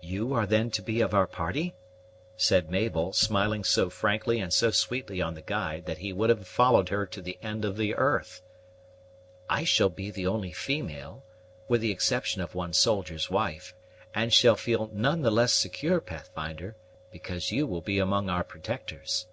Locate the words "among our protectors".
17.98-19.26